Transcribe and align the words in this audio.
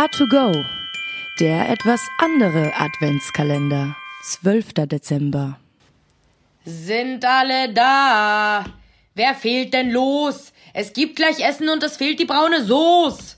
A2Go, 0.00 0.64
der 1.40 1.68
etwas 1.68 2.00
andere 2.16 2.72
Adventskalender, 2.74 3.94
12. 4.22 4.86
Dezember. 4.86 5.60
Sind 6.64 7.22
alle 7.22 7.70
da? 7.74 8.64
Wer 9.14 9.34
fehlt 9.34 9.74
denn 9.74 9.90
los? 9.90 10.54
Es 10.72 10.94
gibt 10.94 11.16
gleich 11.16 11.46
Essen 11.46 11.68
und 11.68 11.82
es 11.82 11.98
fehlt 11.98 12.18
die 12.18 12.24
braune 12.24 12.64
Soße. 12.64 13.36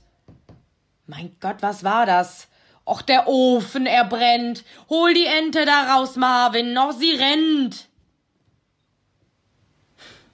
Mein 1.08 1.34
Gott, 1.40 1.56
was 1.62 1.82
war 1.82 2.06
das? 2.06 2.46
Och, 2.86 3.02
der 3.02 3.26
Ofen, 3.26 3.86
er 3.86 4.04
brennt. 4.04 4.62
Hol 4.88 5.14
die 5.14 5.26
Ente 5.26 5.64
da 5.64 5.96
raus, 5.96 6.14
Marvin, 6.14 6.72
noch 6.72 6.92
sie 6.92 7.10
rennt. 7.10 7.88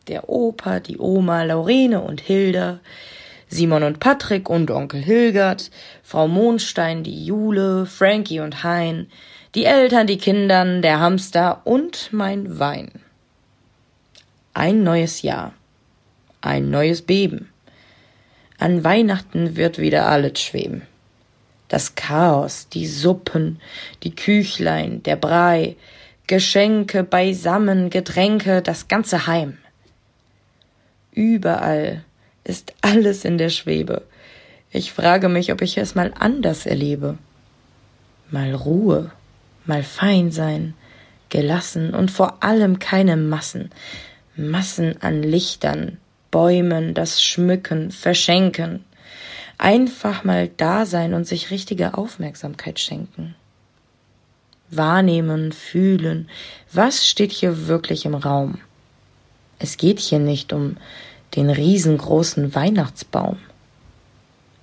Der 0.08 0.28
Opa, 0.28 0.80
die 0.80 0.98
Oma, 0.98 1.44
Laurene 1.44 2.02
und 2.02 2.20
Hilda, 2.20 2.80
Simon 3.48 3.82
und 3.82 4.00
Patrick 4.00 4.50
und 4.50 4.70
Onkel 4.70 5.02
Hilgert, 5.02 5.70
Frau 6.02 6.28
Mondstein, 6.28 7.02
die 7.02 7.24
Jule, 7.24 7.86
Frankie 7.86 8.40
und 8.40 8.62
Hein, 8.62 9.08
die 9.54 9.64
Eltern, 9.64 10.06
die 10.06 10.18
Kindern, 10.18 10.82
der 10.82 11.00
Hamster 11.00 11.62
und 11.64 12.10
mein 12.12 12.58
Wein. 12.58 12.90
Ein 14.54 14.82
neues 14.82 15.22
Jahr. 15.22 15.54
Ein 16.40 16.70
neues 16.70 17.02
Beben. 17.02 17.48
An 18.58 18.84
Weihnachten 18.84 19.56
wird 19.56 19.78
wieder 19.78 20.06
alles 20.06 20.40
schweben. 20.40 20.82
Das 21.68 21.94
Chaos, 21.94 22.68
die 22.68 22.86
Suppen, 22.86 23.60
die 24.02 24.14
Küchlein, 24.14 25.02
der 25.02 25.16
Brei, 25.16 25.76
Geschenke 26.26 27.04
beisammen, 27.04 27.88
Getränke, 27.88 28.62
das 28.62 28.88
ganze 28.88 29.26
Heim. 29.26 29.58
Überall 31.12 32.04
ist 32.48 32.74
alles 32.80 33.24
in 33.24 33.38
der 33.38 33.50
Schwebe. 33.50 34.02
Ich 34.70 34.92
frage 34.92 35.28
mich, 35.28 35.52
ob 35.52 35.62
ich 35.62 35.78
es 35.78 35.94
mal 35.94 36.12
anders 36.18 36.66
erlebe. 36.66 37.18
Mal 38.30 38.54
Ruhe, 38.54 39.10
mal 39.64 39.82
fein 39.82 40.30
sein, 40.30 40.74
gelassen 41.28 41.94
und 41.94 42.10
vor 42.10 42.42
allem 42.42 42.78
keine 42.78 43.16
Massen. 43.16 43.70
Massen 44.36 45.00
an 45.00 45.22
Lichtern, 45.22 45.98
Bäumen, 46.30 46.94
das 46.94 47.22
Schmücken, 47.22 47.90
Verschenken. 47.90 48.84
Einfach 49.56 50.24
mal 50.24 50.48
da 50.56 50.86
sein 50.86 51.14
und 51.14 51.26
sich 51.26 51.50
richtige 51.50 51.94
Aufmerksamkeit 51.98 52.78
schenken. 52.78 53.34
Wahrnehmen, 54.70 55.52
fühlen, 55.52 56.28
was 56.72 57.06
steht 57.08 57.32
hier 57.32 57.66
wirklich 57.66 58.04
im 58.04 58.14
Raum? 58.14 58.58
Es 59.58 59.76
geht 59.76 59.98
hier 59.98 60.18
nicht 60.18 60.52
um 60.52 60.76
den 61.36 61.50
riesengroßen 61.50 62.54
Weihnachtsbaum. 62.54 63.38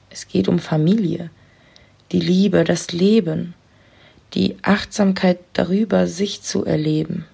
Es 0.09 0.27
geht 0.27 0.47
um 0.47 0.59
Familie, 0.59 1.29
die 2.11 2.19
Liebe, 2.19 2.63
das 2.63 2.91
Leben, 2.91 3.53
die 4.33 4.57
Achtsamkeit 4.61 5.39
darüber, 5.53 6.07
sich 6.07 6.41
zu 6.41 6.65
erleben, 6.65 7.25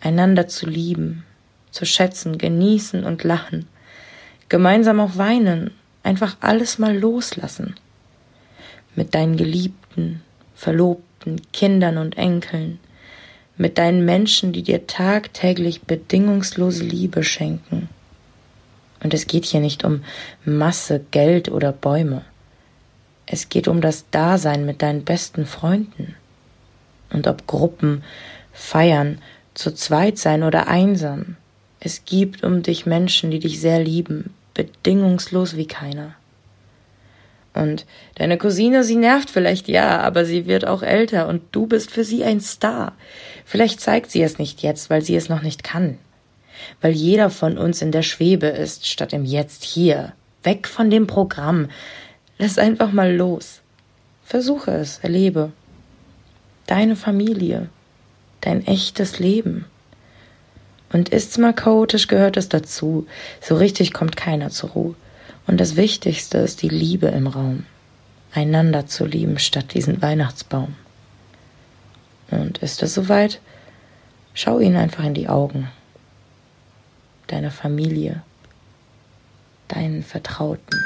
einander 0.00 0.48
zu 0.48 0.66
lieben, 0.66 1.24
zu 1.70 1.84
schätzen, 1.84 2.38
genießen 2.38 3.04
und 3.04 3.24
lachen, 3.24 3.66
gemeinsam 4.48 5.00
auch 5.00 5.16
weinen, 5.16 5.72
einfach 6.02 6.36
alles 6.40 6.78
mal 6.78 6.96
loslassen. 6.96 7.74
Mit 8.94 9.14
deinen 9.14 9.36
Geliebten, 9.36 10.22
Verlobten, 10.54 11.40
Kindern 11.52 11.98
und 11.98 12.16
Enkeln, 12.16 12.80
mit 13.58 13.76
deinen 13.76 14.04
Menschen, 14.04 14.52
die 14.52 14.62
dir 14.62 14.86
tagtäglich 14.86 15.82
bedingungslose 15.82 16.84
Liebe 16.84 17.22
schenken. 17.22 17.88
Und 19.02 19.14
es 19.14 19.26
geht 19.26 19.44
hier 19.44 19.60
nicht 19.60 19.84
um 19.84 20.02
Masse, 20.44 21.04
Geld 21.10 21.50
oder 21.50 21.72
Bäume. 21.72 22.24
Es 23.26 23.48
geht 23.48 23.68
um 23.68 23.80
das 23.80 24.06
Dasein 24.10 24.64
mit 24.64 24.82
deinen 24.82 25.04
besten 25.04 25.44
Freunden. 25.44 26.14
Und 27.10 27.26
ob 27.26 27.46
Gruppen, 27.46 28.02
Feiern, 28.52 29.18
zu 29.54 29.72
zweit 29.74 30.18
sein 30.18 30.42
oder 30.42 30.68
einsam, 30.68 31.36
es 31.80 32.04
gibt 32.04 32.42
um 32.42 32.62
dich 32.62 32.86
Menschen, 32.86 33.30
die 33.30 33.38
dich 33.38 33.60
sehr 33.60 33.80
lieben, 33.80 34.34
bedingungslos 34.54 35.56
wie 35.56 35.66
keiner. 35.66 36.14
Und 37.58 37.86
deine 38.14 38.38
Cousine, 38.38 38.84
sie 38.84 38.94
nervt 38.94 39.30
vielleicht, 39.30 39.66
ja, 39.66 39.98
aber 40.00 40.24
sie 40.24 40.46
wird 40.46 40.64
auch 40.64 40.84
älter 40.84 41.26
und 41.26 41.42
du 41.50 41.66
bist 41.66 41.90
für 41.90 42.04
sie 42.04 42.22
ein 42.22 42.40
Star. 42.40 42.92
Vielleicht 43.44 43.80
zeigt 43.80 44.12
sie 44.12 44.22
es 44.22 44.38
nicht 44.38 44.62
jetzt, 44.62 44.90
weil 44.90 45.02
sie 45.02 45.16
es 45.16 45.28
noch 45.28 45.42
nicht 45.42 45.64
kann. 45.64 45.98
Weil 46.80 46.92
jeder 46.92 47.30
von 47.30 47.58
uns 47.58 47.82
in 47.82 47.90
der 47.90 48.02
Schwebe 48.02 48.46
ist, 48.46 48.86
statt 48.86 49.12
im 49.12 49.24
Jetzt 49.24 49.64
hier. 49.64 50.12
Weg 50.44 50.68
von 50.68 50.88
dem 50.88 51.08
Programm. 51.08 51.68
Lass 52.38 52.58
einfach 52.58 52.92
mal 52.92 53.12
los. 53.12 53.60
Versuche 54.24 54.70
es, 54.70 55.00
erlebe. 55.00 55.50
Deine 56.66 56.94
Familie. 56.94 57.70
Dein 58.40 58.64
echtes 58.68 59.18
Leben. 59.18 59.64
Und 60.92 61.08
ist's 61.08 61.38
mal 61.38 61.54
chaotisch, 61.54 62.06
gehört 62.06 62.36
es 62.36 62.48
dazu. 62.48 63.08
So 63.40 63.56
richtig 63.56 63.92
kommt 63.92 64.16
keiner 64.16 64.50
zur 64.50 64.70
Ruhe. 64.70 64.94
Und 65.48 65.58
das 65.58 65.76
Wichtigste 65.76 66.38
ist 66.38 66.60
die 66.60 66.68
Liebe 66.68 67.06
im 67.06 67.26
Raum. 67.26 67.64
Einander 68.32 68.86
zu 68.86 69.06
lieben 69.06 69.38
statt 69.38 69.72
diesen 69.72 70.02
Weihnachtsbaum. 70.02 70.76
Und 72.30 72.58
ist 72.58 72.82
es 72.82 72.92
soweit? 72.92 73.40
Schau 74.34 74.60
ihnen 74.60 74.76
einfach 74.76 75.04
in 75.04 75.14
die 75.14 75.28
Augen. 75.28 75.70
Deiner 77.28 77.50
Familie. 77.50 78.22
Deinen 79.68 80.02
Vertrauten. 80.02 80.84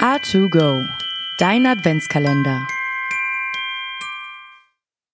A2Go. 0.00 0.86
Dein 1.40 1.66
Adventskalender. 1.66 2.66